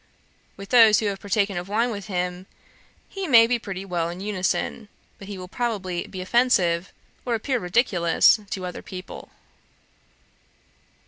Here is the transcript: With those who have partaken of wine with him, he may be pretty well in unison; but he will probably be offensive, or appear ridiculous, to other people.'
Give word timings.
With 0.57 0.69
those 0.69 0.97
who 0.97 1.05
have 1.05 1.19
partaken 1.19 1.57
of 1.57 1.69
wine 1.69 1.91
with 1.91 2.07
him, 2.07 2.47
he 3.07 3.27
may 3.27 3.45
be 3.45 3.59
pretty 3.59 3.85
well 3.85 4.09
in 4.09 4.19
unison; 4.19 4.89
but 5.19 5.27
he 5.27 5.37
will 5.37 5.47
probably 5.47 6.07
be 6.07 6.21
offensive, 6.21 6.91
or 7.23 7.35
appear 7.35 7.59
ridiculous, 7.59 8.39
to 8.49 8.65
other 8.65 8.81
people.' 8.81 9.29